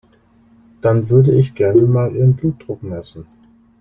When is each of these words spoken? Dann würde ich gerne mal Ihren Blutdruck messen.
Dann 0.81 1.11
würde 1.11 1.31
ich 1.35 1.53
gerne 1.53 1.83
mal 1.83 2.15
Ihren 2.15 2.33
Blutdruck 2.35 2.81
messen. 2.81 3.27